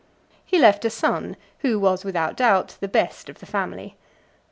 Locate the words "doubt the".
2.35-2.87